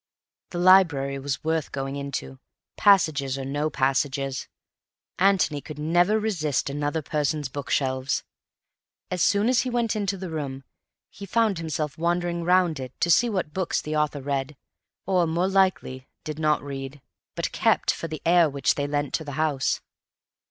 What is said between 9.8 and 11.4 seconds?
into the room, he